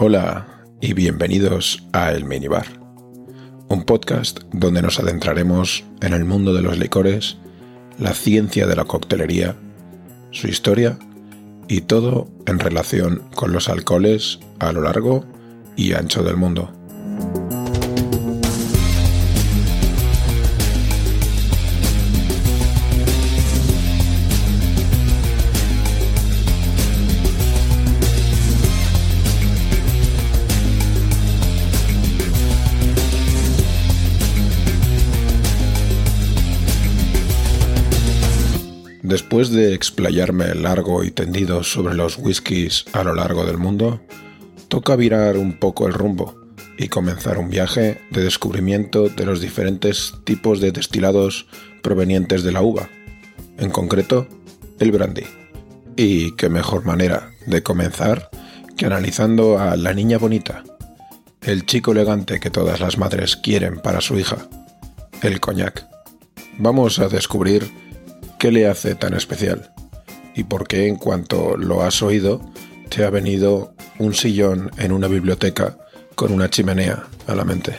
Hola 0.00 0.46
y 0.80 0.92
bienvenidos 0.92 1.84
a 1.92 2.12
El 2.12 2.24
Minibar, 2.24 2.66
un 3.68 3.82
podcast 3.82 4.42
donde 4.52 4.80
nos 4.80 5.00
adentraremos 5.00 5.82
en 6.00 6.12
el 6.12 6.24
mundo 6.24 6.54
de 6.54 6.62
los 6.62 6.78
licores, 6.78 7.36
la 7.98 8.14
ciencia 8.14 8.68
de 8.68 8.76
la 8.76 8.84
coctelería, 8.84 9.56
su 10.30 10.46
historia 10.46 11.00
y 11.66 11.80
todo 11.80 12.28
en 12.46 12.60
relación 12.60 13.24
con 13.34 13.50
los 13.50 13.68
alcoholes 13.68 14.38
a 14.60 14.70
lo 14.70 14.82
largo 14.82 15.24
y 15.74 15.94
ancho 15.94 16.22
del 16.22 16.36
mundo. 16.36 16.77
Después 39.08 39.48
de 39.48 39.72
explayarme 39.72 40.54
largo 40.54 41.02
y 41.02 41.10
tendido 41.10 41.64
sobre 41.64 41.94
los 41.94 42.18
whiskies 42.18 42.84
a 42.92 43.02
lo 43.02 43.14
largo 43.14 43.46
del 43.46 43.56
mundo, 43.56 44.02
toca 44.68 44.96
virar 44.96 45.38
un 45.38 45.54
poco 45.54 45.86
el 45.86 45.94
rumbo 45.94 46.38
y 46.76 46.88
comenzar 46.88 47.38
un 47.38 47.48
viaje 47.48 48.02
de 48.10 48.22
descubrimiento 48.22 49.08
de 49.08 49.24
los 49.24 49.40
diferentes 49.40 50.12
tipos 50.24 50.60
de 50.60 50.72
destilados 50.72 51.46
provenientes 51.82 52.42
de 52.42 52.52
la 52.52 52.60
uva, 52.60 52.90
en 53.56 53.70
concreto 53.70 54.28
el 54.78 54.92
brandy. 54.92 55.24
Y 55.96 56.36
qué 56.36 56.50
mejor 56.50 56.84
manera 56.84 57.30
de 57.46 57.62
comenzar 57.62 58.28
que 58.76 58.84
analizando 58.84 59.58
a 59.58 59.76
la 59.76 59.94
niña 59.94 60.18
bonita, 60.18 60.64
el 61.40 61.64
chico 61.64 61.92
elegante 61.92 62.40
que 62.40 62.50
todas 62.50 62.78
las 62.80 62.98
madres 62.98 63.36
quieren 63.36 63.80
para 63.80 64.02
su 64.02 64.18
hija, 64.18 64.50
el 65.22 65.40
coñac. 65.40 65.86
Vamos 66.58 66.98
a 66.98 67.08
descubrir 67.08 67.87
qué 68.38 68.52
le 68.52 68.68
hace 68.68 68.94
tan 68.94 69.14
especial 69.14 69.72
y 70.34 70.44
por 70.44 70.66
qué 70.66 70.86
en 70.86 70.96
cuanto 70.96 71.56
lo 71.56 71.82
has 71.82 72.02
oído 72.02 72.40
te 72.88 73.04
ha 73.04 73.10
venido 73.10 73.74
un 73.98 74.14
sillón 74.14 74.70
en 74.78 74.92
una 74.92 75.08
biblioteca 75.08 75.76
con 76.14 76.32
una 76.32 76.48
chimenea 76.48 77.04
a 77.26 77.34
la 77.34 77.44
mente. 77.44 77.76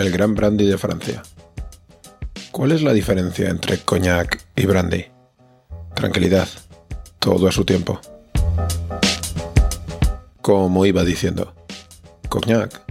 El 0.00 0.10
gran 0.10 0.34
brandy 0.34 0.66
de 0.66 0.78
Francia. 0.78 1.22
¿Cuál 2.50 2.72
es 2.72 2.82
la 2.82 2.92
diferencia 2.92 3.48
entre 3.48 3.78
cognac 3.78 4.44
y 4.56 4.66
brandy? 4.66 5.06
Tranquilidad, 5.94 6.48
todo 7.18 7.48
a 7.48 7.52
su 7.52 7.64
tiempo. 7.64 8.00
Como 10.40 10.86
iba 10.86 11.04
diciendo, 11.04 11.54
Cognac 12.28 12.82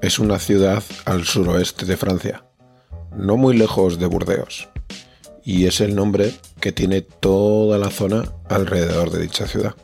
es 0.00 0.18
una 0.18 0.38
ciudad 0.38 0.82
al 1.04 1.24
suroeste 1.24 1.86
de 1.86 1.96
Francia, 1.96 2.44
no 3.16 3.36
muy 3.36 3.56
lejos 3.56 3.98
de 3.98 4.06
Burdeos, 4.06 4.68
y 5.42 5.66
es 5.66 5.80
el 5.80 5.94
nombre 5.94 6.32
que 6.60 6.70
tiene 6.70 7.00
toda 7.02 7.78
la 7.78 7.90
zona 7.90 8.24
alrededor 8.48 9.10
de 9.10 9.22
dicha 9.22 9.46
ciudad. 9.46 9.74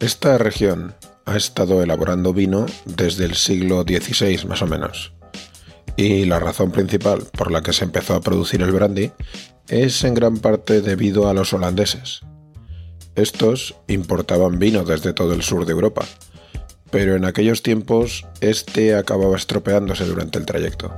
Esta 0.00 0.38
región 0.38 0.94
ha 1.28 1.36
estado 1.36 1.82
elaborando 1.82 2.32
vino 2.32 2.66
desde 2.86 3.24
el 3.26 3.34
siglo 3.34 3.82
XVI 3.82 4.46
más 4.46 4.62
o 4.62 4.66
menos. 4.66 5.12
Y 5.96 6.24
la 6.24 6.38
razón 6.38 6.70
principal 6.70 7.24
por 7.36 7.50
la 7.50 7.62
que 7.62 7.72
se 7.72 7.84
empezó 7.84 8.14
a 8.14 8.20
producir 8.20 8.62
el 8.62 8.72
brandy 8.72 9.12
es 9.68 10.04
en 10.04 10.14
gran 10.14 10.38
parte 10.38 10.80
debido 10.80 11.28
a 11.28 11.34
los 11.34 11.52
holandeses. 11.52 12.22
Estos 13.14 13.74
importaban 13.88 14.58
vino 14.58 14.84
desde 14.84 15.12
todo 15.12 15.34
el 15.34 15.42
sur 15.42 15.66
de 15.66 15.72
Europa, 15.72 16.06
pero 16.90 17.16
en 17.16 17.24
aquellos 17.24 17.62
tiempos 17.62 18.26
este 18.40 18.94
acababa 18.94 19.36
estropeándose 19.36 20.04
durante 20.04 20.38
el 20.38 20.46
trayecto. 20.46 20.94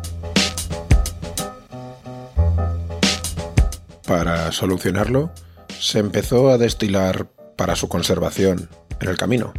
Para 4.06 4.52
solucionarlo, 4.52 5.32
se 5.78 5.98
empezó 5.98 6.50
a 6.50 6.58
destilar 6.58 7.30
para 7.56 7.74
su 7.74 7.88
conservación 7.88 8.69
en 9.00 9.08
el 9.08 9.16
camino, 9.16 9.54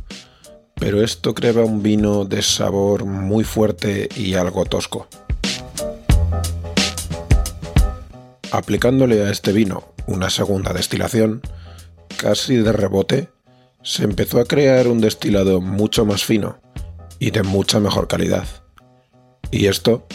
pero 0.81 1.03
esto 1.03 1.35
creaba 1.35 1.63
un 1.63 1.83
vino 1.83 2.25
de 2.25 2.41
sabor 2.41 3.05
muy 3.05 3.43
fuerte 3.43 4.09
y 4.15 4.33
algo 4.33 4.65
tosco. 4.65 5.07
Aplicándole 8.51 9.21
a 9.21 9.29
este 9.29 9.51
vino 9.51 9.93
una 10.07 10.31
segunda 10.31 10.73
destilación, 10.73 11.43
casi 12.17 12.55
de 12.55 12.73
rebote, 12.73 13.29
se 13.83 14.05
empezó 14.05 14.39
a 14.39 14.45
crear 14.45 14.87
un 14.87 15.01
destilado 15.01 15.61
mucho 15.61 16.03
más 16.03 16.25
fino 16.25 16.59
y 17.19 17.29
de 17.29 17.43
mucha 17.43 17.79
mejor 17.79 18.07
calidad. 18.07 18.47
Y 19.51 19.67
esto 19.67 20.07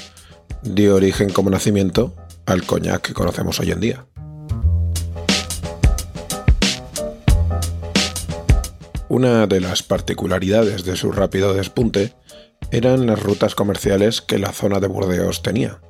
dio 0.62 0.96
origen 0.96 1.30
como 1.30 1.48
nacimiento 1.48 2.12
al 2.44 2.64
coñac 2.64 3.02
que 3.02 3.14
conocemos 3.14 3.60
hoy 3.60 3.70
en 3.70 3.80
día. 3.80 4.06
Una 9.08 9.46
de 9.46 9.60
las 9.60 9.84
particularidades 9.84 10.84
de 10.84 10.96
su 10.96 11.12
rápido 11.12 11.54
despunte 11.54 12.14
eran 12.72 13.06
las 13.06 13.22
rutas 13.22 13.54
comerciales 13.54 14.20
que 14.20 14.38
la 14.38 14.52
zona 14.52 14.80
de 14.80 14.88
Burdeos 14.88 15.42
tenía. 15.42 15.80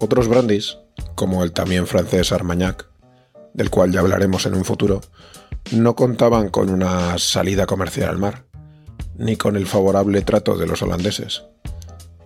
Otros 0.00 0.26
brandis, 0.26 0.78
como 1.14 1.44
el 1.44 1.52
también 1.52 1.86
francés 1.86 2.32
Armagnac, 2.32 2.88
del 3.54 3.70
cual 3.70 3.92
ya 3.92 4.00
hablaremos 4.00 4.44
en 4.46 4.54
un 4.54 4.64
futuro, 4.64 5.00
no 5.70 5.94
contaban 5.94 6.48
con 6.48 6.68
una 6.70 7.16
salida 7.18 7.66
comercial 7.66 8.08
al 8.08 8.18
mar, 8.18 8.44
ni 9.16 9.36
con 9.36 9.56
el 9.56 9.68
favorable 9.68 10.22
trato 10.22 10.56
de 10.56 10.66
los 10.66 10.82
holandeses. 10.82 11.44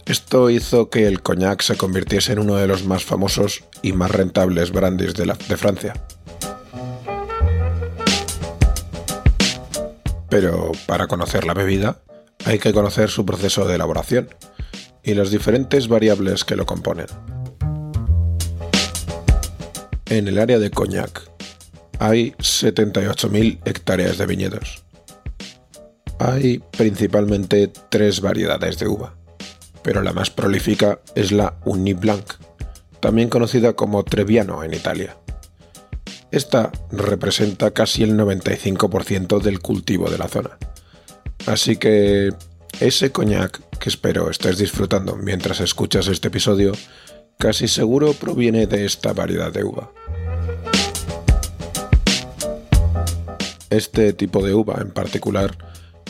Esto 0.07 0.49
hizo 0.49 0.89
que 0.89 1.07
el 1.07 1.21
cognac 1.21 1.61
se 1.61 1.77
convirtiese 1.77 2.33
en 2.33 2.39
uno 2.39 2.57
de 2.57 2.69
los 2.69 2.85
más 2.85 3.05
famosos 3.05 3.65
y 3.83 3.93
más 3.93 4.11
rentables 4.11 4.71
brandis 4.71 5.13
de 5.15 5.57
Francia. 5.57 5.95
Pero 10.35 10.73
para 10.87 11.07
conocer 11.07 11.47
la 11.47 11.55
bebida 11.55 12.03
hay 12.45 12.59
que 12.59 12.73
conocer 12.73 13.09
su 13.09 13.25
proceso 13.25 13.69
de 13.69 13.77
elaboración 13.77 14.31
y 15.05 15.15
las 15.15 15.31
diferentes 15.31 15.87
variables 15.87 16.45
que 16.45 16.57
lo 16.57 16.67
componen. 16.67 17.07
En 20.07 20.27
el 20.27 20.41
área 20.41 20.59
de 20.59 20.73
Cognac 20.73 21.31
hay 22.01 22.33
78.000 22.33 23.61
hectáreas 23.65 24.19
de 24.19 24.27
viñedos. 24.27 24.83
Hay 26.19 26.59
principalmente 26.77 27.71
tres 27.89 28.21
variedades 28.21 28.81
de 28.81 28.89
uva, 28.89 29.15
pero 29.85 30.03
la 30.03 30.13
más 30.13 30.31
prolífica 30.31 30.99
es 31.15 31.31
la 31.31 31.61
Uni 31.65 31.93
Blanc, 31.93 32.25
también 32.99 33.29
conocida 33.29 33.75
como 33.75 34.03
Trebbiano 34.03 34.65
en 34.65 34.75
Italia. 34.75 35.17
Esta 36.35 36.73
representa 36.91 37.71
casi 37.71 38.03
el 38.03 38.17
95% 38.19 39.41
del 39.41 39.61
cultivo 39.61 40.11
de 40.11 40.19
la 40.19 40.27
zona. 40.27 40.59
Así 41.47 41.77
que 41.77 42.33
ese 42.81 43.13
coñac 43.13 43.61
que 43.79 43.89
espero 43.89 44.29
estés 44.29 44.59
disfrutando 44.59 45.15
mientras 45.15 45.61
escuchas 45.61 46.09
este 46.09 46.27
episodio, 46.27 46.73
casi 47.39 47.69
seguro 47.69 48.15
proviene 48.15 48.67
de 48.67 48.85
esta 48.85 49.13
variedad 49.13 49.53
de 49.53 49.63
uva. 49.63 49.93
Este 53.71 54.13
tipo 54.13 54.45
de 54.45 54.55
uva 54.55 54.79
en 54.81 54.91
particular 54.91 55.57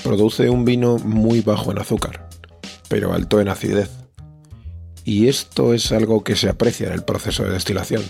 produce 0.03 0.49
un 0.49 0.65
vino 0.65 0.97
muy 0.97 1.43
bajo 1.43 1.71
en 1.71 1.81
azúcar, 1.81 2.31
pero 2.88 3.12
alto 3.12 3.43
en 3.43 3.49
acidez. 3.49 3.91
Y 5.05 5.29
esto 5.29 5.75
es 5.75 5.93
algo 5.93 6.25
que 6.25 6.35
se 6.35 6.49
aprecia 6.49 6.87
en 6.87 6.94
el 6.94 7.05
proceso 7.05 7.44
de 7.44 7.50
destilación 7.50 8.03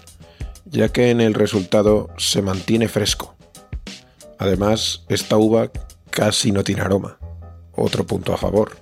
ya 0.75 0.88
que 0.88 1.11
en 1.11 1.21
el 1.21 1.35
resultado 1.35 2.11
se 2.19 2.43
mantiene 2.43 2.88
fresco. 2.88 3.37
Además, 4.38 5.05
esta 5.09 5.37
uva 5.37 5.71
casi 6.11 6.50
no 6.50 6.65
tiene 6.65 6.82
aroma, 6.82 7.19
otro 7.76 8.05
punto 8.06 8.35
a 8.35 8.37
favor. 8.37 8.76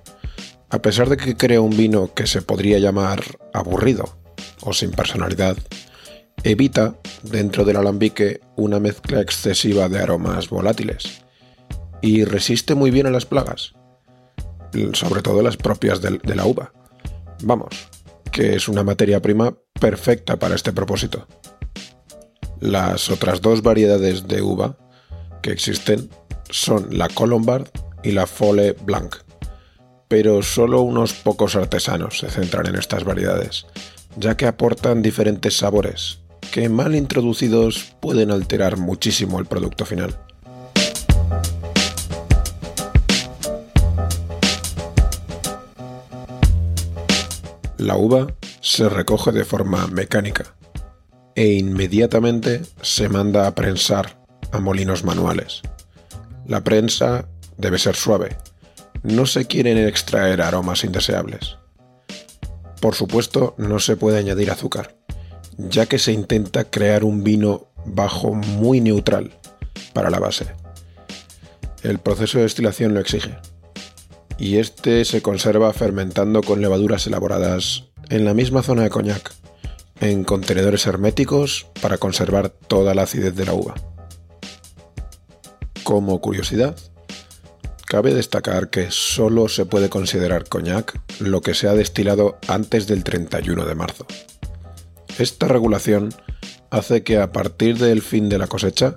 A 0.70 0.80
pesar 0.80 1.10
de 1.10 1.18
que 1.18 1.36
crea 1.36 1.60
un 1.60 1.76
vino 1.76 2.12
que 2.14 2.26
se 2.26 2.40
podría 2.40 2.78
llamar 2.78 3.22
aburrido 3.52 4.16
o 4.62 4.72
sin 4.72 4.90
personalidad, 4.92 5.56
evita 6.44 6.96
dentro 7.22 7.64
del 7.64 7.76
alambique 7.76 8.40
una 8.56 8.80
mezcla 8.80 9.20
excesiva 9.20 9.90
de 9.90 10.00
aromas 10.00 10.48
volátiles 10.48 11.22
y 12.00 12.24
resiste 12.24 12.74
muy 12.74 12.90
bien 12.90 13.06
a 13.06 13.10
las 13.10 13.26
plagas, 13.26 13.74
sobre 14.94 15.20
todo 15.20 15.42
las 15.42 15.58
propias 15.58 16.00
de, 16.00 16.18
la 16.34 16.46
uva. 16.46 16.72
Vamos, 17.42 17.68
que 18.32 18.56
es 18.56 18.66
una 18.66 18.82
materia 18.82 19.20
prima 19.20 19.54
perfecta 19.78 20.38
para 20.38 20.54
este 20.54 20.72
propósito. 20.72 21.28
Las 22.62 23.10
otras 23.10 23.40
dos 23.40 23.60
variedades 23.60 24.28
de 24.28 24.40
uva 24.40 24.76
que 25.42 25.50
existen 25.50 26.08
son 26.48 26.96
la 26.96 27.08
Colombard 27.08 27.66
y 28.04 28.12
la 28.12 28.28
Fole 28.28 28.76
Blanc, 28.84 29.16
pero 30.06 30.42
solo 30.42 30.80
unos 30.82 31.12
pocos 31.12 31.56
artesanos 31.56 32.20
se 32.20 32.30
centran 32.30 32.66
en 32.66 32.76
estas 32.76 33.02
variedades, 33.02 33.66
ya 34.16 34.36
que 34.36 34.46
aportan 34.46 35.02
diferentes 35.02 35.56
sabores 35.56 36.20
que 36.52 36.68
mal 36.68 36.94
introducidos 36.94 37.96
pueden 37.98 38.30
alterar 38.30 38.76
muchísimo 38.76 39.40
el 39.40 39.46
producto 39.46 39.84
final. 39.84 40.16
La 47.76 47.96
uva 47.96 48.28
se 48.60 48.88
recoge 48.88 49.32
de 49.32 49.44
forma 49.44 49.88
mecánica 49.88 50.54
e 51.34 51.52
inmediatamente 51.52 52.62
se 52.82 53.08
manda 53.08 53.46
a 53.46 53.55
prensar 53.55 54.19
a 54.50 54.61
molinos 54.61 55.05
manuales. 55.05 55.62
La 56.46 56.62
prensa 56.62 57.29
debe 57.56 57.79
ser 57.79 57.96
suave. 57.96 58.37
No 59.02 59.26
se 59.26 59.46
quieren 59.46 59.79
extraer 59.79 60.43
aromas 60.43 60.84
indeseables. 60.84 61.56
Por 62.81 62.94
supuesto, 62.94 63.55
no 63.58 63.79
se 63.79 63.96
puede 63.96 64.19
añadir 64.19 64.50
azúcar, 64.50 64.96
ya 65.56 65.87
que 65.87 65.99
se 65.99 66.12
intenta 66.12 66.64
crear 66.64 67.05
un 67.05 67.23
vino 67.23 67.69
bajo 67.84 68.34
muy 68.34 68.81
neutral 68.81 69.32
para 69.93 70.11
la 70.11 70.19
base. 70.19 70.46
El 71.82 71.99
proceso 71.99 72.38
de 72.38 72.44
destilación 72.44 72.94
lo 72.94 73.00
exige, 73.00 73.37
y 74.38 74.58
este 74.58 75.05
se 75.05 75.23
conserva 75.23 75.73
fermentando 75.73 76.43
con 76.43 76.61
levaduras 76.61 77.06
elaboradas 77.06 77.84
en 78.08 78.25
la 78.25 78.34
misma 78.34 78.62
zona 78.62 78.82
de 78.82 78.90
coñac, 78.90 79.32
en 80.02 80.25
contenedores 80.25 80.87
herméticos 80.88 81.69
para 81.81 81.96
conservar 81.96 82.49
toda 82.49 82.93
la 82.93 83.02
acidez 83.02 83.37
de 83.37 83.46
la 83.46 83.54
uva. 83.54 83.75
Como 85.84 86.20
curiosidad, 86.20 86.76
cabe 87.87 88.12
destacar 88.12 88.69
que 88.69 88.90
solo 88.90 89.49
se 89.49 89.64
puede 89.64 89.88
considerar 89.88 90.49
coñac 90.49 91.00
lo 91.20 91.40
que 91.40 91.54
se 91.54 91.69
ha 91.69 91.75
destilado 91.75 92.38
antes 92.49 92.88
del 92.88 93.04
31 93.04 93.64
de 93.64 93.75
marzo. 93.76 94.06
Esta 95.19 95.46
regulación 95.46 96.12
hace 96.70 97.05
que 97.05 97.19
a 97.19 97.31
partir 97.31 97.78
del 97.78 98.02
fin 98.02 98.28
de 98.28 98.38
la 98.38 98.48
cosecha, 98.48 98.96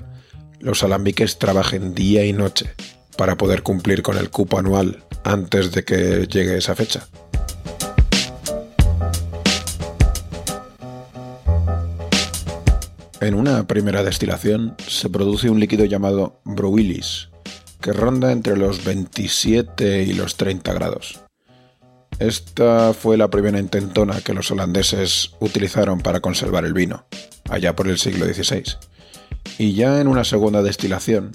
los 0.59 0.81
alambiques 0.81 1.37
trabajen 1.37 1.93
día 1.93 2.25
y 2.25 2.33
noche 2.33 2.73
para 3.15 3.35
poder 3.35 3.61
cumplir 3.61 4.01
con 4.01 4.17
el 4.17 4.31
cupo 4.31 4.57
anual 4.57 5.03
antes 5.23 5.71
de 5.71 5.83
que 5.83 6.25
llegue 6.25 6.57
esa 6.57 6.75
fecha. 6.75 7.07
En 13.25 13.33
una 13.33 13.65
primera 13.65 14.03
destilación 14.03 14.75
se 14.87 15.09
produce 15.09 15.49
un 15.49 15.59
líquido 15.59 15.83
llamado 15.85 16.41
bruilis, 16.43 17.29
que 17.81 17.91
ronda 17.91 18.31
entre 18.31 18.55
los 18.55 18.85
27 18.85 20.03
y 20.03 20.13
los 20.13 20.37
30 20.37 20.71
grados. 20.73 21.21
Esta 22.19 22.93
fue 22.93 23.17
la 23.17 23.31
primera 23.31 23.57
intentona 23.57 24.21
que 24.21 24.35
los 24.35 24.51
holandeses 24.51 25.31
utilizaron 25.39 26.01
para 26.01 26.19
conservar 26.19 26.65
el 26.65 26.73
vino, 26.73 27.07
allá 27.49 27.75
por 27.75 27.87
el 27.87 27.97
siglo 27.97 28.27
XVI. 28.27 28.75
Y 29.57 29.73
ya 29.73 29.99
en 30.01 30.07
una 30.07 30.23
segunda 30.23 30.61
destilación, 30.61 31.31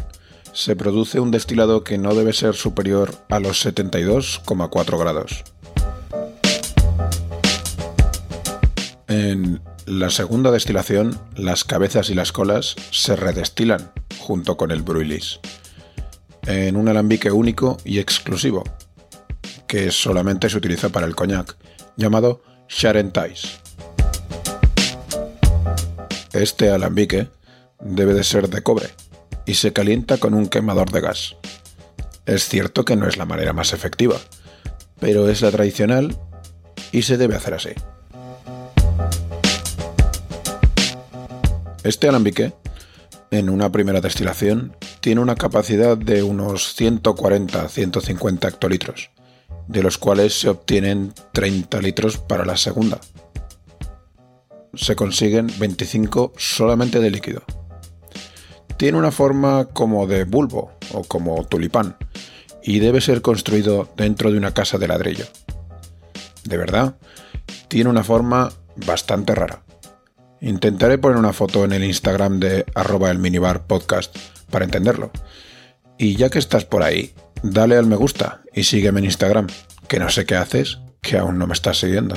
se 0.52 0.76
produce 0.76 1.18
un 1.18 1.32
destilado 1.32 1.82
que 1.82 1.98
no 1.98 2.14
debe 2.14 2.34
ser 2.34 2.54
superior 2.54 3.16
a 3.28 3.40
los 3.40 3.66
72,4 3.66 4.96
grados. 4.96 5.42
La 9.90 10.08
segunda 10.08 10.52
destilación, 10.52 11.18
las 11.34 11.64
cabezas 11.64 12.10
y 12.10 12.14
las 12.14 12.30
colas 12.30 12.76
se 12.92 13.16
redestilan 13.16 13.90
junto 14.20 14.56
con 14.56 14.70
el 14.70 14.82
bruilis, 14.82 15.40
en 16.46 16.76
un 16.76 16.88
alambique 16.88 17.32
único 17.32 17.76
y 17.84 17.98
exclusivo, 17.98 18.62
que 19.66 19.90
solamente 19.90 20.48
se 20.48 20.58
utiliza 20.58 20.90
para 20.90 21.06
el 21.06 21.16
coñac, 21.16 21.56
llamado 21.96 22.40
Charentais. 22.68 23.58
Este 26.32 26.70
alambique 26.70 27.28
debe 27.80 28.14
de 28.14 28.22
ser 28.22 28.48
de 28.48 28.62
cobre 28.62 28.90
y 29.44 29.54
se 29.54 29.72
calienta 29.72 30.18
con 30.18 30.34
un 30.34 30.46
quemador 30.46 30.92
de 30.92 31.00
gas. 31.00 31.34
Es 32.26 32.48
cierto 32.48 32.84
que 32.84 32.94
no 32.94 33.08
es 33.08 33.16
la 33.16 33.26
manera 33.26 33.52
más 33.52 33.72
efectiva, 33.72 34.18
pero 35.00 35.28
es 35.28 35.42
la 35.42 35.50
tradicional 35.50 36.16
y 36.92 37.02
se 37.02 37.16
debe 37.16 37.34
hacer 37.34 37.54
así. 37.54 37.70
Este 41.82 42.08
alambique, 42.08 42.52
en 43.30 43.48
una 43.48 43.72
primera 43.72 44.02
destilación, 44.02 44.76
tiene 45.00 45.22
una 45.22 45.34
capacidad 45.34 45.96
de 45.96 46.22
unos 46.22 46.78
140-150 46.78 48.48
hectolitros, 48.48 49.10
de 49.66 49.82
los 49.82 49.96
cuales 49.96 50.38
se 50.38 50.50
obtienen 50.50 51.14
30 51.32 51.80
litros 51.80 52.18
para 52.18 52.44
la 52.44 52.58
segunda. 52.58 53.00
Se 54.74 54.94
consiguen 54.94 55.46
25 55.58 56.34
solamente 56.36 57.00
de 57.00 57.10
líquido. 57.10 57.44
Tiene 58.76 58.98
una 58.98 59.10
forma 59.10 59.64
como 59.64 60.06
de 60.06 60.24
bulbo 60.24 60.72
o 60.92 61.02
como 61.04 61.46
tulipán 61.46 61.96
y 62.62 62.80
debe 62.80 63.00
ser 63.00 63.22
construido 63.22 63.88
dentro 63.96 64.30
de 64.30 64.36
una 64.36 64.52
casa 64.52 64.76
de 64.76 64.88
ladrillo. 64.88 65.24
De 66.44 66.58
verdad, 66.58 66.96
tiene 67.68 67.88
una 67.88 68.04
forma 68.04 68.52
bastante 68.76 69.34
rara. 69.34 69.62
Intentaré 70.42 70.96
poner 70.96 71.18
una 71.18 71.34
foto 71.34 71.66
en 71.66 71.72
el 71.72 71.84
Instagram 71.84 72.40
de 72.40 72.64
arroba 72.74 73.10
el 73.10 73.18
minibar 73.18 73.66
podcast 73.66 74.16
para 74.50 74.64
entenderlo. 74.64 75.10
Y 75.98 76.16
ya 76.16 76.30
que 76.30 76.38
estás 76.38 76.64
por 76.64 76.82
ahí, 76.82 77.12
dale 77.42 77.76
al 77.76 77.84
me 77.84 77.96
gusta 77.96 78.40
y 78.54 78.64
sígueme 78.64 79.00
en 79.00 79.04
Instagram, 79.04 79.48
que 79.86 79.98
no 79.98 80.08
sé 80.08 80.24
qué 80.24 80.36
haces, 80.36 80.78
que 81.02 81.18
aún 81.18 81.38
no 81.38 81.46
me 81.46 81.52
estás 81.52 81.78
siguiendo. 81.78 82.16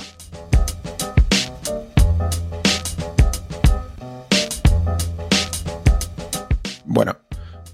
Bueno, 6.86 7.18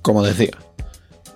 como 0.02 0.24
decía, 0.24 0.58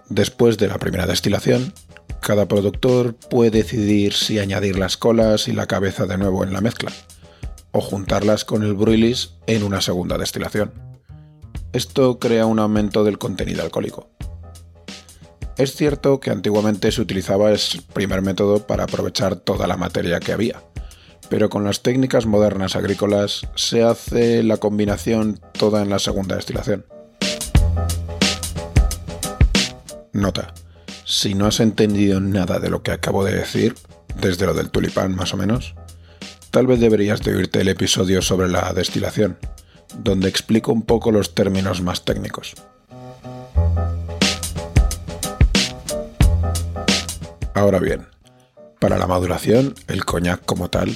después 0.10 0.58
de 0.58 0.70
la 0.70 0.80
primera 0.80 1.06
destilación, 1.06 1.72
cada 2.20 2.48
productor 2.48 3.14
puede 3.14 3.52
decidir 3.52 4.14
si 4.14 4.40
añadir 4.40 4.80
las 4.80 4.98
colas 4.98 5.48
y 5.48 5.52
la 5.52 5.68
cabeza 5.68 6.08
de 6.08 6.18
nuevo 6.18 6.44
en 6.44 6.54
la 6.54 6.62
mezcla, 6.62 6.92
o 7.74 7.82
juntarlas 7.82 8.46
con 8.46 8.64
el 8.64 8.76
bruilis 8.76 9.34
en 9.48 9.64
una 9.64 9.82
segunda 9.82 10.18
destilación. 10.18 10.72
Esto 11.74 12.20
crea 12.20 12.46
un 12.46 12.60
aumento 12.60 13.04
del 13.04 13.18
contenido 13.18 13.64
alcohólico. 13.64 14.10
Es 15.58 15.76
cierto 15.76 16.20
que 16.20 16.32
antiguamente 16.32 16.92
se 16.92 17.02
utilizaba 17.02 17.52
el 17.52 17.60
primer 17.94 18.22
método 18.22 18.66
para 18.66 18.86
aprovechar 18.86 19.36
toda 19.36 19.68
la 19.68 19.78
materia 19.78 20.20
que 20.20 20.34
había, 20.34 20.64
pero 21.30 21.50
con 21.50 21.64
las 21.64 21.82
técnicas 21.82 22.26
modernas 22.26 22.76
agrícolas 22.76 23.48
se 23.56 23.84
hace 23.84 24.44
la 24.44 24.58
combinación 24.58 25.40
toda 25.52 25.82
en 25.82 25.90
la 25.90 26.00
segunda 26.00 26.36
destilación. 26.36 26.86
Nota, 30.12 30.54
si 31.06 31.34
no 31.34 31.48
has 31.48 31.60
entendido 31.60 32.20
nada 32.20 32.60
de 32.60 32.70
lo 32.70 32.84
que 32.84 32.92
acabo 32.92 33.26
de 33.26 33.34
decir, 33.34 33.76
desde 34.22 34.46
lo 34.46 34.54
del 34.54 34.70
tulipán 34.70 35.16
más 35.16 35.34
o 35.34 35.38
menos, 35.38 35.76
tal 36.54 36.68
vez 36.68 36.80
deberías 36.80 37.24
de 37.24 37.36
oírte 37.36 37.62
el 37.62 37.68
episodio 37.68 38.22
sobre 38.22 38.48
la 38.48 38.72
destilación, 38.74 39.40
donde 39.98 40.30
explico 40.30 40.72
un 40.72 40.84
poco 40.84 41.12
los 41.12 41.34
términos 41.34 41.82
más 41.82 42.06
técnicos. 42.06 42.54
Ahora 47.56 47.80
bien, 47.80 48.06
para 48.80 49.00
la 49.00 49.08
maduración, 49.08 49.74
el 49.88 50.06
coñac 50.06 50.46
como 50.46 50.70
tal 50.70 50.96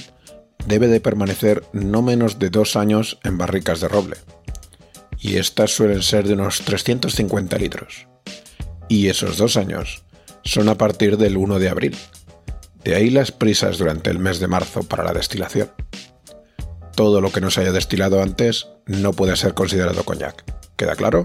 debe 0.64 0.86
de 0.86 1.00
permanecer 1.00 1.64
no 1.72 2.02
menos 2.02 2.38
de 2.38 2.50
dos 2.50 2.76
años 2.76 3.18
en 3.24 3.36
barricas 3.36 3.80
de 3.80 3.88
roble, 3.88 4.16
y 5.18 5.38
estas 5.38 5.72
suelen 5.72 6.04
ser 6.04 6.28
de 6.28 6.34
unos 6.34 6.60
350 6.60 7.58
litros. 7.58 8.06
Y 8.88 9.08
esos 9.08 9.38
dos 9.38 9.56
años 9.56 10.04
son 10.44 10.68
a 10.68 10.76
partir 10.76 11.16
del 11.16 11.36
1 11.36 11.58
de 11.58 11.68
abril. 11.68 11.96
De 12.84 12.94
ahí 12.94 13.10
las 13.10 13.32
prisas 13.32 13.78
durante 13.78 14.10
el 14.10 14.18
mes 14.18 14.40
de 14.40 14.48
marzo 14.48 14.82
para 14.82 15.04
la 15.04 15.12
destilación. 15.12 15.70
Todo 16.94 17.20
lo 17.20 17.30
que 17.30 17.40
no 17.40 17.50
se 17.50 17.60
haya 17.60 17.72
destilado 17.72 18.22
antes 18.22 18.68
no 18.86 19.12
puede 19.12 19.36
ser 19.36 19.54
considerado 19.54 20.04
coñac. 20.04 20.44
¿Queda 20.76 20.96
claro? 20.96 21.24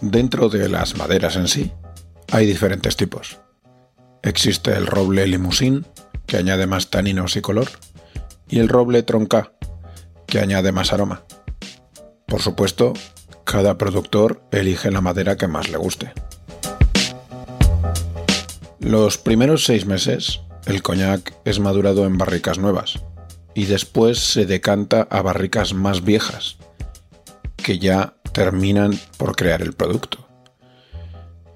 Dentro 0.00 0.48
de 0.48 0.68
las 0.68 0.96
maderas 0.96 1.36
en 1.36 1.46
sí, 1.46 1.72
hay 2.32 2.46
diferentes 2.46 2.96
tipos. 2.96 3.38
existe 4.22 4.72
el 4.72 4.86
roble 4.86 5.26
limousine, 5.26 5.82
que 6.26 6.36
añade 6.36 6.66
más 6.66 6.88
taninos 6.90 7.36
y 7.36 7.40
color, 7.40 7.68
y 8.48 8.58
el 8.60 8.68
roble 8.68 9.02
tronca, 9.02 9.52
que 10.26 10.40
añade 10.40 10.72
más 10.72 10.92
aroma. 10.92 11.22
Por 12.30 12.40
supuesto, 12.40 12.92
cada 13.44 13.76
productor 13.76 14.40
elige 14.52 14.92
la 14.92 15.00
madera 15.00 15.36
que 15.36 15.48
más 15.48 15.68
le 15.68 15.78
guste. 15.78 16.12
Los 18.78 19.18
primeros 19.18 19.64
seis 19.64 19.84
meses, 19.84 20.40
el 20.64 20.80
coñac 20.80 21.34
es 21.44 21.58
madurado 21.58 22.06
en 22.06 22.18
barricas 22.18 22.58
nuevas 22.58 23.00
y 23.52 23.64
después 23.64 24.20
se 24.20 24.46
decanta 24.46 25.08
a 25.10 25.22
barricas 25.22 25.74
más 25.74 26.04
viejas, 26.04 26.56
que 27.56 27.80
ya 27.80 28.14
terminan 28.32 28.96
por 29.16 29.34
crear 29.34 29.60
el 29.60 29.72
producto. 29.72 30.28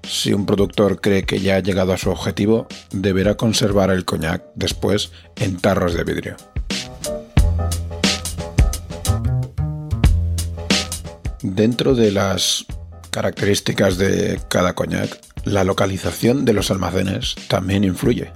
Si 0.03 0.33
un 0.33 0.45
productor 0.45 0.99
cree 0.99 1.23
que 1.23 1.39
ya 1.39 1.55
ha 1.55 1.59
llegado 1.61 1.93
a 1.93 1.97
su 1.97 2.09
objetivo, 2.09 2.67
deberá 2.91 3.35
conservar 3.37 3.91
el 3.91 4.03
coñac 4.03 4.43
después 4.55 5.13
en 5.37 5.55
tarros 5.57 5.93
de 5.93 6.03
vidrio. 6.03 6.35
Dentro 11.47 11.93
de 11.93 12.11
las 12.11 12.65
características 13.11 13.99
de 13.99 14.41
cada 14.49 14.73
coñac, 14.73 15.15
la 15.43 15.63
localización 15.63 16.43
de 16.43 16.53
los 16.53 16.71
almacenes 16.71 17.35
también 17.47 17.83
influye. 17.83 18.33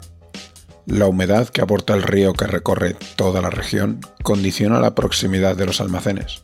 La 0.85 1.07
humedad 1.07 1.49
que 1.49 1.61
aporta 1.61 1.95
el 1.95 2.03
río 2.03 2.33
que 2.33 2.45
recorre 2.45 2.95
toda 3.15 3.41
la 3.41 3.49
región 3.49 3.99
condiciona 4.21 4.79
la 4.79 4.93
proximidad 4.93 5.57
de 5.57 5.65
los 5.65 5.81
almacenes, 5.81 6.43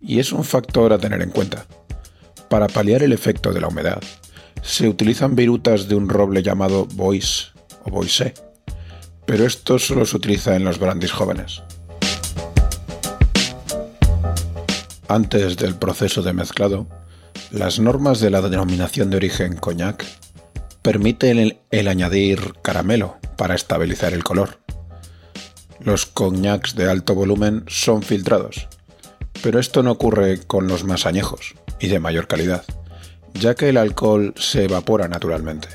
y 0.00 0.18
es 0.18 0.32
un 0.32 0.42
factor 0.42 0.92
a 0.92 0.98
tener 0.98 1.22
en 1.22 1.30
cuenta. 1.30 1.66
Para 2.48 2.66
paliar 2.66 3.04
el 3.04 3.12
efecto 3.12 3.52
de 3.52 3.60
la 3.60 3.68
humedad, 3.68 4.02
se 4.62 4.88
utilizan 4.88 5.36
virutas 5.36 5.88
de 5.88 5.94
un 5.94 6.08
roble 6.08 6.42
llamado 6.42 6.86
Bois 6.86 7.52
o 7.84 7.90
Boise, 7.90 8.34
pero 9.26 9.46
esto 9.46 9.78
solo 9.78 10.04
se 10.04 10.16
utiliza 10.16 10.56
en 10.56 10.64
los 10.64 10.80
brandis 10.80 11.12
jóvenes. 11.12 11.62
Antes 15.10 15.56
del 15.56 15.74
proceso 15.74 16.22
de 16.22 16.32
mezclado, 16.32 16.86
las 17.50 17.80
normas 17.80 18.20
de 18.20 18.30
la 18.30 18.40
denominación 18.42 19.10
de 19.10 19.16
origen 19.16 19.56
coñac 19.56 20.04
permiten 20.82 21.58
el, 21.72 21.88
añadir 21.88 22.54
caramelo 22.62 23.16
para 23.36 23.56
estabilizar 23.56 24.12
el 24.12 24.22
color. 24.22 24.60
Los 25.80 26.06
coñacs 26.06 26.76
de 26.76 26.88
alto 26.88 27.16
volumen 27.16 27.64
son 27.66 28.04
filtrados, 28.04 28.68
pero 29.42 29.58
esto 29.58 29.82
no 29.82 29.90
ocurre 29.90 30.44
con 30.46 30.68
los 30.68 30.84
más 30.84 31.06
añejos 31.06 31.56
y 31.80 31.88
de 31.88 31.98
mayor 31.98 32.28
calidad, 32.28 32.62
ya 33.34 33.56
que 33.56 33.70
el 33.70 33.78
alcohol 33.78 34.32
se 34.36 34.66
evapora 34.66 35.08
naturalmente. 35.08 35.66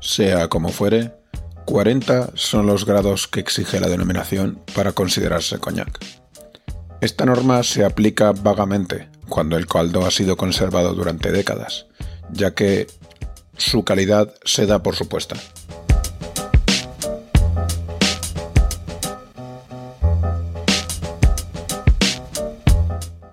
Sea 0.00 0.48
como 0.48 0.70
fuere, 0.70 1.12
40 1.66 2.30
son 2.34 2.66
los 2.66 2.86
grados 2.86 3.26
que 3.26 3.40
exige 3.40 3.80
la 3.80 3.88
denominación 3.88 4.60
para 4.74 4.92
considerarse 4.92 5.58
coñac. 5.58 5.98
Esta 7.00 7.26
norma 7.26 7.62
se 7.64 7.84
aplica 7.84 8.30
vagamente 8.32 9.10
cuando 9.28 9.56
el 9.56 9.66
caldo 9.66 10.06
ha 10.06 10.12
sido 10.12 10.36
conservado 10.36 10.94
durante 10.94 11.32
décadas, 11.32 11.86
ya 12.30 12.54
que 12.54 12.86
su 13.56 13.84
calidad 13.84 14.32
se 14.44 14.66
da 14.66 14.82
por 14.82 14.94
supuesta. 14.94 15.36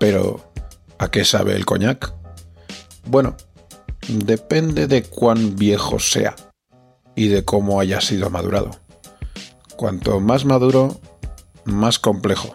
Pero, 0.00 0.52
¿a 0.98 1.08
qué 1.10 1.24
sabe 1.24 1.54
el 1.54 1.64
coñac? 1.64 2.12
Bueno, 3.06 3.36
depende 4.08 4.88
de 4.88 5.04
cuán 5.04 5.54
viejo 5.54 6.00
sea 6.00 6.34
y 7.16 7.28
de 7.28 7.44
cómo 7.44 7.80
haya 7.80 8.00
sido 8.00 8.30
madurado. 8.30 8.70
Cuanto 9.76 10.20
más 10.20 10.44
maduro, 10.44 11.00
más 11.64 11.98
complejo, 11.98 12.52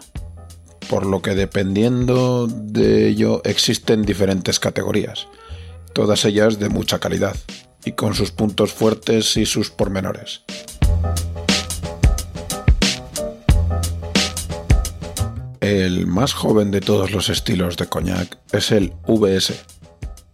por 0.88 1.06
lo 1.06 1.22
que 1.22 1.34
dependiendo 1.34 2.46
de 2.46 3.08
ello 3.08 3.42
existen 3.44 4.02
diferentes 4.02 4.58
categorías, 4.58 5.28
todas 5.92 6.24
ellas 6.24 6.58
de 6.58 6.68
mucha 6.68 6.98
calidad 6.98 7.36
y 7.84 7.92
con 7.92 8.14
sus 8.14 8.30
puntos 8.30 8.72
fuertes 8.72 9.36
y 9.36 9.46
sus 9.46 9.70
pormenores. 9.70 10.42
El 15.60 16.06
más 16.06 16.32
joven 16.32 16.70
de 16.70 16.80
todos 16.80 17.12
los 17.12 17.28
estilos 17.28 17.76
de 17.76 17.86
coñac 17.86 18.38
es 18.52 18.72
el 18.72 18.94
VS, 19.06 19.54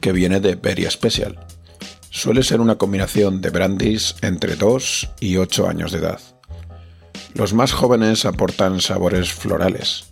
que 0.00 0.12
viene 0.12 0.40
de 0.40 0.54
Very 0.54 0.88
Special 0.88 1.46
Suele 2.16 2.42
ser 2.42 2.62
una 2.62 2.76
combinación 2.76 3.42
de 3.42 3.50
brandis 3.50 4.16
entre 4.23 4.56
2 4.56 5.11
y 5.20 5.37
8 5.37 5.68
años 5.68 5.92
de 5.92 5.99
edad. 5.99 6.18
Los 7.35 7.52
más 7.52 7.75
jóvenes 7.75 8.25
aportan 8.25 8.80
sabores 8.80 9.35
florales, 9.35 10.06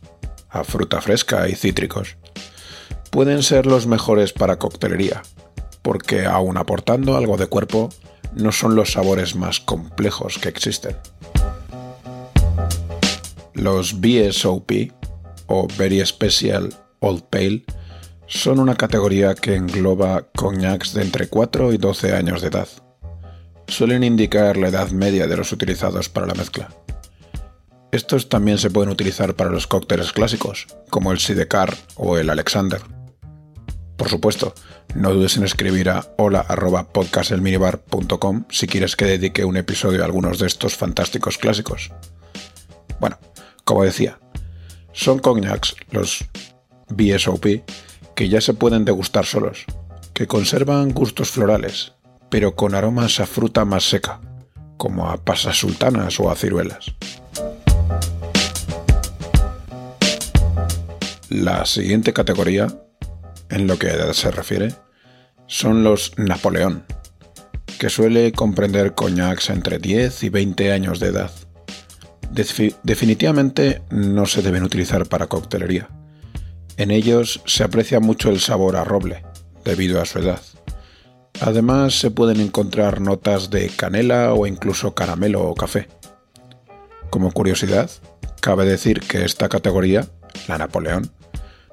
a 0.50 0.64
fruta 0.64 1.00
fresca 1.00 1.48
y 1.48 1.54
cítricos. 1.54 2.18
Pueden 3.10 3.42
ser 3.42 3.64
los 3.64 3.86
mejores 3.86 4.34
para 4.34 4.58
coctelería, 4.58 5.22
porque 5.80 6.26
aun 6.26 6.58
aportando 6.58 7.16
algo 7.16 7.38
de 7.38 7.46
cuerpo, 7.46 7.88
no 8.34 8.52
son 8.52 8.74
los 8.74 8.92
sabores 8.92 9.34
más 9.34 9.60
complejos 9.60 10.36
que 10.36 10.50
existen. 10.50 10.98
Los 13.54 13.98
BSOP, 13.98 14.92
o 15.46 15.66
Very 15.78 16.04
Special 16.04 16.68
Old 17.00 17.22
Pale, 17.30 17.64
son 18.26 18.58
una 18.58 18.76
categoría 18.76 19.34
que 19.34 19.54
engloba 19.54 20.26
cognacs 20.34 20.94
de 20.94 21.02
entre 21.02 21.28
4 21.28 21.72
y 21.72 21.78
12 21.78 22.14
años 22.14 22.42
de 22.42 22.48
edad. 22.48 22.68
Suelen 23.66 24.04
indicar 24.04 24.56
la 24.56 24.68
edad 24.68 24.90
media 24.90 25.26
de 25.26 25.36
los 25.36 25.52
utilizados 25.52 26.08
para 26.08 26.26
la 26.26 26.34
mezcla. 26.34 26.70
Estos 27.92 28.28
también 28.28 28.58
se 28.58 28.70
pueden 28.70 28.90
utilizar 28.90 29.34
para 29.34 29.50
los 29.50 29.66
cócteles 29.66 30.12
clásicos, 30.12 30.66
como 30.90 31.12
el 31.12 31.20
Sidecar 31.20 31.74
o 31.94 32.18
el 32.18 32.28
Alexander. 32.28 32.82
Por 33.96 34.08
supuesto, 34.08 34.52
no 34.94 35.12
dudes 35.12 35.36
en 35.36 35.44
escribir 35.44 35.88
a 35.88 36.12
hola.podcastelminibar.com 36.18 38.46
si 38.50 38.66
quieres 38.66 38.96
que 38.96 39.04
dedique 39.04 39.44
un 39.44 39.56
episodio 39.56 40.02
a 40.02 40.06
algunos 40.06 40.40
de 40.40 40.48
estos 40.48 40.74
fantásticos 40.76 41.38
clásicos. 41.38 41.92
Bueno, 42.98 43.20
como 43.64 43.84
decía, 43.84 44.18
son 44.92 45.20
cognacs, 45.20 45.76
los 45.90 46.24
BSOP, 46.88 47.46
que 48.14 48.28
ya 48.28 48.40
se 48.40 48.54
pueden 48.54 48.84
degustar 48.84 49.26
solos, 49.26 49.64
que 50.12 50.26
conservan 50.26 50.92
gustos 50.92 51.30
florales, 51.30 51.94
pero 52.30 52.54
con 52.54 52.74
aromas 52.74 53.20
a 53.20 53.26
fruta 53.26 53.64
más 53.64 53.84
seca, 53.84 54.20
como 54.76 55.08
a 55.08 55.16
pasas 55.24 55.58
sultanas 55.58 56.18
o 56.20 56.30
a 56.30 56.36
ciruelas. 56.36 56.94
La 61.28 61.66
siguiente 61.66 62.12
categoría, 62.12 62.68
en 63.50 63.66
lo 63.66 63.78
que 63.78 63.88
a 63.88 63.94
edad 63.94 64.12
se 64.12 64.30
refiere, 64.30 64.74
son 65.46 65.82
los 65.82 66.12
Napoleón, 66.16 66.84
que 67.78 67.90
suele 67.90 68.32
comprender 68.32 68.94
coñacs 68.94 69.50
entre 69.50 69.78
10 69.78 70.22
y 70.22 70.28
20 70.28 70.72
años 70.72 71.00
de 71.00 71.08
edad. 71.08 71.30
definitivamente 72.82 73.82
no 73.90 74.26
se 74.26 74.42
deben 74.42 74.62
utilizar 74.62 75.06
para 75.06 75.26
coctelería 75.26 75.88
en 76.76 76.90
ellos 76.90 77.40
se 77.46 77.64
aprecia 77.64 78.00
mucho 78.00 78.30
el 78.30 78.40
sabor 78.40 78.76
a 78.76 78.84
roble, 78.84 79.24
debido 79.64 80.00
a 80.00 80.06
su 80.06 80.18
edad. 80.18 80.40
Además 81.40 81.98
se 81.98 82.10
pueden 82.10 82.40
encontrar 82.40 83.00
notas 83.00 83.50
de 83.50 83.68
canela 83.68 84.32
o 84.34 84.46
incluso 84.46 84.94
caramelo 84.94 85.42
o 85.42 85.54
café. 85.54 85.88
Como 87.10 87.32
curiosidad, 87.32 87.90
cabe 88.40 88.64
decir 88.64 89.00
que 89.00 89.24
esta 89.24 89.48
categoría, 89.48 90.06
la 90.48 90.58
Napoleón, 90.58 91.10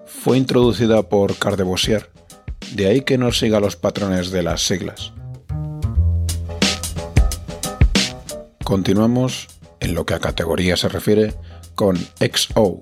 fue 0.05 0.37
introducida 0.37 1.03
por 1.03 1.37
Cardebossier, 1.37 2.09
de 2.73 2.87
ahí 2.87 3.01
que 3.01 3.17
no 3.17 3.31
siga 3.31 3.59
los 3.59 3.75
patrones 3.75 4.31
de 4.31 4.43
las 4.43 4.61
siglas. 4.61 5.13
Continuamos, 8.63 9.47
en 9.79 9.95
lo 9.95 10.05
que 10.05 10.13
a 10.13 10.19
categoría 10.19 10.77
se 10.77 10.89
refiere, 10.89 11.33
con 11.75 11.97
XO, 11.97 12.81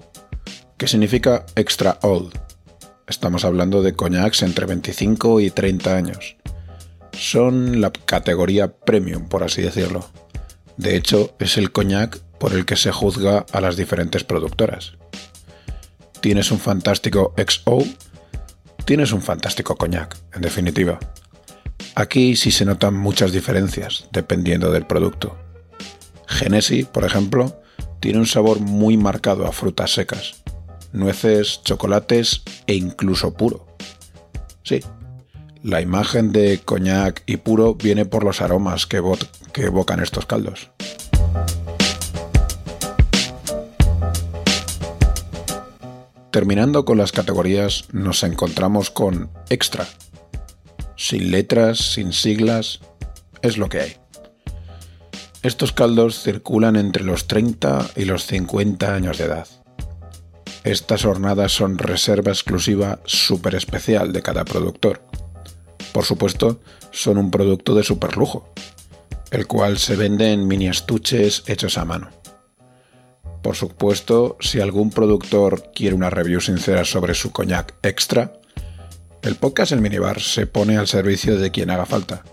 que 0.79 0.87
significa 0.87 1.45
extra 1.55 1.99
old. 2.01 2.33
Estamos 3.05 3.43
hablando 3.43 3.83
de 3.83 3.93
coñacs 3.93 4.41
entre 4.43 4.65
25 4.65 5.41
y 5.41 5.51
30 5.51 5.95
años. 5.95 6.37
Son 7.11 7.81
la 7.81 7.91
categoría 7.91 8.71
premium, 8.71 9.27
por 9.27 9.43
así 9.43 9.61
decirlo. 9.61 10.09
De 10.77 10.95
hecho, 10.95 11.35
es 11.37 11.57
el 11.57 11.73
coñac 11.73 12.19
por 12.39 12.53
el 12.53 12.65
que 12.65 12.77
se 12.77 12.93
juzga 12.93 13.45
a 13.51 13.59
las 13.59 13.75
diferentes 13.75 14.23
productoras. 14.23 14.93
¿Tienes 16.21 16.49
un 16.49 16.59
fantástico 16.59 17.33
XO? 17.37 17.79
Tienes 18.85 19.11
un 19.11 19.21
fantástico 19.21 19.75
coñac, 19.75 20.17
en 20.33 20.41
definitiva. 20.41 20.97
Aquí 21.95 22.37
sí 22.37 22.51
se 22.51 22.63
notan 22.63 22.95
muchas 22.95 23.33
diferencias, 23.33 24.07
dependiendo 24.13 24.71
del 24.71 24.85
producto. 24.85 25.37
Genesi, 26.25 26.85
por 26.85 27.03
ejemplo, 27.03 27.61
tiene 27.99 28.19
un 28.19 28.27
sabor 28.27 28.61
muy 28.61 28.95
marcado 28.95 29.45
a 29.45 29.51
frutas 29.51 29.91
secas, 29.91 30.38
nueces, 30.91 31.61
chocolates 31.63 32.43
e 32.67 32.75
incluso 32.75 33.33
puro. 33.33 33.65
Sí, 34.63 34.81
La 35.61 35.81
imagen 35.81 36.31
de 36.31 36.59
coñac 36.63 37.23
y 37.25 37.37
puro 37.37 37.75
viene 37.75 38.05
por 38.05 38.23
los 38.23 38.41
aromas 38.41 38.85
que, 38.85 39.03
que 39.51 39.63
evocan 39.65 39.99
estos 39.99 40.25
caldos. 40.25 40.71
Terminando 46.31 46.85
con 46.85 46.97
las 46.97 47.11
categorías, 47.11 47.85
nos 47.91 48.23
encontramos 48.23 48.91
con 48.91 49.31
extra. 49.49 49.87
Sin 50.95 51.31
letras, 51.31 51.79
sin 51.79 52.13
siglas, 52.13 52.81
es 53.41 53.57
lo 53.57 53.67
que 53.67 53.79
hay. 53.81 53.97
Estos 55.41 55.71
caldos 55.71 56.21
circulan 56.21 56.75
entre 56.75 57.03
los 57.03 57.27
30 57.27 57.91
y 57.95 58.05
los 58.05 58.25
50 58.27 58.93
años 58.93 59.17
de 59.17 59.23
edad. 59.25 59.47
Estas 60.63 61.05
hornadas 61.05 61.53
son 61.53 61.77
reserva 61.77 62.31
exclusiva 62.31 62.99
súper 63.05 63.55
especial 63.55 64.11
de 64.11 64.21
cada 64.21 64.43
productor. 64.43 65.01
Por 65.93 66.03
supuesto, 66.03 66.59
son 66.91 67.17
un 67.17 67.31
producto 67.31 67.75
de 67.75 67.83
superlujo, 67.83 68.53
el 69.31 69.47
cual 69.47 69.77
se 69.77 69.95
vende 69.95 70.33
en 70.33 70.47
mini 70.47 70.67
estuches 70.67 71.43
hechos 71.47 71.77
a 71.77 71.85
mano. 71.85 72.09
Por 73.41 73.55
supuesto, 73.55 74.37
si 74.41 74.59
algún 74.59 74.89
productor 74.89 75.71
quiere 75.73 75.95
una 75.95 76.09
review 76.09 76.41
sincera 76.41 76.83
sobre 76.83 77.13
su 77.13 77.31
coñac 77.31 77.75
extra, 77.83 78.33
el 79.21 79.35
podcast 79.35 79.71
El 79.71 79.81
Minibar 79.81 80.19
se 80.21 80.45
pone 80.45 80.77
al 80.77 80.87
servicio 80.87 81.37
de 81.37 81.51
quien 81.51 81.69
haga 81.69 81.85
falta. 81.85 82.23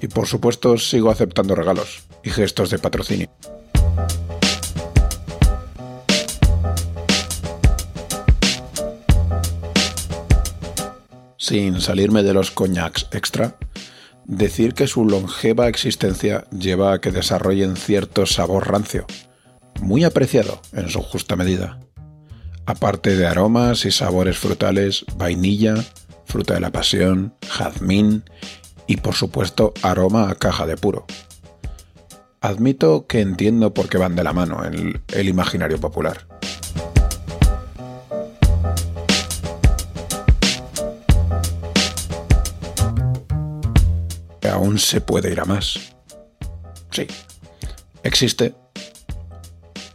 Y 0.00 0.08
por 0.08 0.26
supuesto 0.26 0.78
sigo 0.78 1.10
aceptando 1.10 1.54
regalos 1.54 2.02
y 2.22 2.30
gestos 2.30 2.70
de 2.70 2.78
patrocinio. 2.78 3.28
Sin 11.48 11.80
salirme 11.80 12.22
de 12.22 12.34
los 12.34 12.50
coñacs 12.50 13.06
extra, 13.10 13.56
decir 14.26 14.74
que 14.74 14.86
su 14.86 15.06
longeva 15.06 15.68
existencia 15.68 16.44
lleva 16.50 16.92
a 16.92 17.00
que 17.00 17.10
desarrollen 17.10 17.74
cierto 17.74 18.26
sabor 18.26 18.70
rancio, 18.70 19.06
muy 19.80 20.04
apreciado 20.04 20.60
en 20.74 20.90
su 20.90 21.00
justa 21.00 21.36
medida. 21.36 21.80
Aparte 22.66 23.16
de 23.16 23.26
aromas 23.26 23.86
y 23.86 23.92
sabores 23.92 24.36
frutales, 24.36 25.06
vainilla, 25.16 25.76
fruta 26.26 26.52
de 26.52 26.60
la 26.60 26.70
pasión, 26.70 27.32
jazmín 27.48 28.24
y 28.86 28.98
por 28.98 29.14
supuesto 29.14 29.72
aroma 29.80 30.28
a 30.28 30.34
caja 30.34 30.66
de 30.66 30.76
puro. 30.76 31.06
Admito 32.42 33.06
que 33.06 33.22
entiendo 33.22 33.72
por 33.72 33.88
qué 33.88 33.96
van 33.96 34.16
de 34.16 34.24
la 34.24 34.34
mano 34.34 34.66
en 34.66 35.00
el 35.14 35.28
imaginario 35.30 35.80
popular. 35.80 36.26
Aún 44.48 44.78
se 44.78 45.00
puede 45.00 45.32
ir 45.32 45.40
a 45.40 45.44
más. 45.44 45.94
Sí, 46.90 47.06
existe 48.02 48.54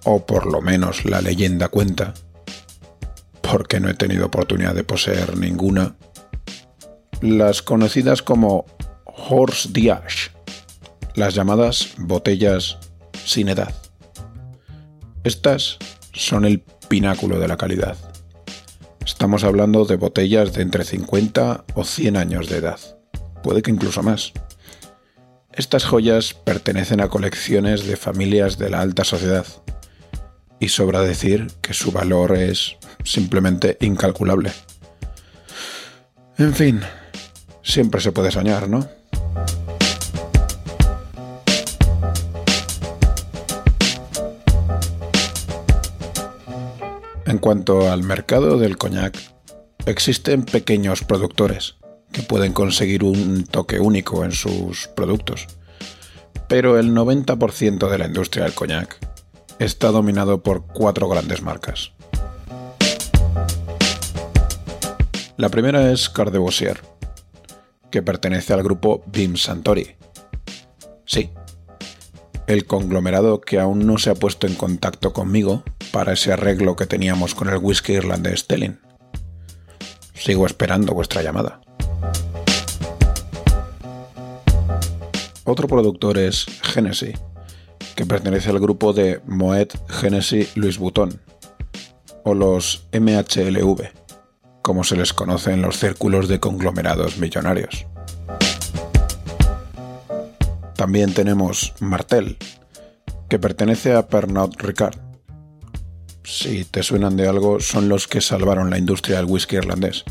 o 0.04 0.26
por 0.26 0.46
lo 0.52 0.62
menos 0.62 1.06
la 1.06 1.22
leyenda 1.22 1.70
cuenta, 1.70 2.14
porque 3.42 3.80
no 3.80 3.90
he 3.90 3.94
tenido 3.94 4.26
oportunidad 4.26 4.76
de 4.76 4.84
poseer 4.84 5.38
ninguna, 5.38 5.96
las 7.22 7.62
conocidas 7.62 8.22
como 8.22 8.66
Horse 9.06 9.70
Diage, 9.72 10.32
las 11.16 11.34
llamadas 11.34 11.94
botellas 11.98 12.78
sin 13.26 13.50
edad. 13.50 13.74
Estas 15.24 15.78
son 16.12 16.46
el 16.46 16.60
pináculo 16.90 17.40
de 17.40 17.48
la 17.48 17.58
calidad. 17.58 17.96
Estamos 19.06 19.44
hablando 19.44 19.86
de 19.86 19.96
botellas 19.96 20.54
de 20.54 20.64
entre 20.64 20.84
50 20.84 21.66
o 21.76 21.84
100 21.86 22.18
años 22.18 22.50
de 22.50 22.58
edad, 22.58 22.80
puede 23.44 23.62
que 23.62 23.70
incluso 23.70 24.02
más. 24.02 24.34
Estas 25.52 25.86
joyas 25.86 26.34
pertenecen 26.34 27.00
a 27.00 27.10
colecciones 27.10 27.86
de 27.86 27.96
familias 27.96 28.58
de 28.58 28.72
la 28.72 28.82
alta 28.82 29.04
sociedad, 29.04 29.46
y 30.60 30.70
sobra 30.70 31.02
decir 31.02 31.52
que 31.62 31.74
su 31.74 31.91
valor 31.91 32.36
es 32.38 32.78
simplemente 33.04 33.78
incalculable. 33.82 34.52
En 36.38 36.54
fin, 36.54 36.82
siempre 37.62 38.00
se 38.00 38.13
puede 38.13 38.32
soñar, 38.32 38.70
¿no? 38.70 38.88
En 47.26 47.38
cuanto 47.39 47.91
al 47.91 48.04
mercado 48.04 48.58
del 48.58 48.78
coñac, 48.78 49.17
existen 49.86 50.44
pequeños 50.44 51.04
productores 51.04 51.76
que 52.13 52.21
pueden 52.21 52.54
conseguir 52.54 53.04
un 53.04 53.43
toque 53.43 53.80
único 53.80 54.23
en 54.23 54.32
sus 54.32 54.88
productos, 54.88 55.47
pero 56.47 56.80
el 56.80 56.93
90% 56.93 57.89
de 57.89 57.97
la 57.97 58.06
industria 58.06 58.45
del 58.45 58.54
coñac 58.54 58.97
está 59.60 59.89
dominado 59.89 60.43
por 60.43 60.65
cuatro 60.67 61.10
grandes 61.10 61.41
marcas. 61.41 61.91
La 65.36 65.49
primera 65.49 65.91
es 65.91 66.10
Cardebossier, 66.10 66.80
que 67.89 68.04
pertenece 68.04 68.54
al 68.54 68.63
grupo 68.63 69.04
Bim 69.08 69.36
Santori. 69.36 69.95
Sí, 71.06 71.32
el 72.45 72.65
conglomerado 72.65 73.41
que 73.41 73.60
aún 73.60 73.88
no 73.88 73.97
se 73.97 74.12
ha 74.12 74.15
puesto 74.15 74.45
en 74.45 74.56
contacto 74.56 75.12
conmigo 75.12 75.63
para 75.91 76.13
ese 76.13 76.32
arreglo 76.32 76.76
que 76.76 76.86
teníamos 76.86 77.34
con 77.34 77.49
el 77.49 77.58
whisky 77.58 77.93
irlandés 77.93 78.41
Stelling. 78.41 78.80
Sigo 80.13 80.45
esperando 80.45 80.93
vuestra 80.93 81.23
llamada. 81.23 81.62
Otro 85.45 85.67
productor 85.67 86.17
es 86.17 86.45
Genesis, 86.62 87.19
que 87.95 88.06
pertenece 88.06 88.49
al 88.49 88.60
grupo 88.60 88.93
de 88.93 89.21
Moet 89.25 89.73
Genesis 89.89 90.56
Louis 90.56 90.77
Vuitton, 90.77 91.19
o 92.23 92.34
los 92.34 92.88
MHLV, 92.93 93.82
como 94.62 94.86
se 94.86 94.95
les 94.95 95.12
conoce 95.12 95.51
en 95.51 95.62
los 95.62 95.77
círculos 95.77 96.29
de 96.29 96.39
conglomerados 96.39 97.17
millonarios. 97.17 97.86
También 100.77 101.13
tenemos 101.13 101.73
Martel, 101.82 102.38
que 103.27 103.38
pertenece 103.38 103.93
a 103.93 104.08
Pernod 104.08 104.56
Ricard. 104.60 104.97
Si 106.23 106.63
te 106.63 106.84
suenan 106.84 107.17
de 107.17 107.27
algo, 107.27 107.60
son 107.60 107.89
los 107.89 108.08
que 108.08 108.21
salvaron 108.21 108.69
la 108.69 108.77
industria 108.77 109.17
del 109.17 109.25
whisky 109.25 109.58
irlandés. 109.58 110.06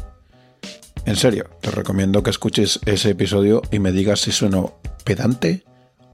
En 1.07 1.17
serio, 1.17 1.49
te 1.63 1.71
recomiendo 1.71 2.23
que 2.23 2.31
escuches 2.31 2.81
ese 2.85 3.11
episodio 3.11 3.63
y 3.71 3.79
me 3.79 3.93
digas 3.93 4.21
si 4.21 4.31
sueno 4.31 4.82
pedante 5.05 5.65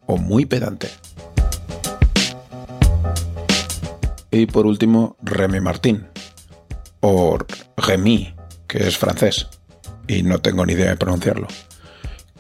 o 0.07 0.17
muy 0.17 0.47
pedante. 0.47 0.89
Y 4.31 4.47
por 4.47 4.67
último, 4.67 5.17
Remy 5.23 5.61
Martin, 5.61 6.07
o 7.01 7.39
Remy, 7.77 8.35
que 8.67 8.87
es 8.87 8.99
francés, 8.99 9.49
y 10.07 10.23
no 10.23 10.41
tengo 10.41 10.67
ni 10.67 10.75
idea 10.75 10.91
de 10.91 10.97
pronunciarlo, 10.97 11.49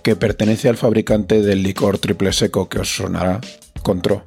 que 0.02 0.16
pertenece 0.16 0.68
al 0.68 0.76
fabricante 0.76 1.42
del 1.42 1.62
licor 1.62 1.98
triple 1.98 2.32
seco 2.32 2.68
que 2.68 2.80
os 2.80 2.94
sonará, 2.94 3.40
Contro. 3.82 4.26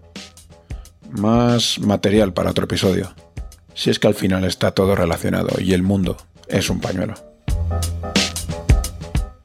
Más 1.12 1.78
material 1.80 2.34
para 2.34 2.52
otro 2.52 2.66
episodio, 2.66 3.14
si 3.74 3.90
es 3.90 4.00
que 4.00 4.08
al 4.08 4.16
final 4.16 4.46
está 4.46 4.72
todo 4.72 4.96
relacionado 4.96 5.60
y 5.60 5.74
el 5.74 5.84
mundo 5.84 6.18
es 6.48 6.70
un 6.70 6.80
pañuelo. 6.80 7.14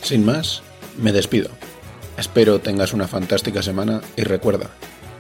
Sin 0.02 0.26
más, 0.26 0.64
me 1.02 1.14
despido. 1.14 1.50
Espero 2.18 2.60
tengas 2.60 2.92
una 2.92 3.08
fantástica 3.08 3.64
semana 3.64 4.02
y 4.18 4.24
recuerda, 4.24 4.70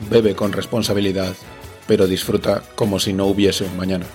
bebe 0.09 0.35
con 0.35 0.51
responsabilidad 0.51 1.33
pero 1.87 2.07
disfruta 2.07 2.63
como 2.75 2.99
si 2.99 3.13
no 3.13 3.25
hubiese 3.25 3.63
un 3.63 3.75
mañana. 3.77 4.05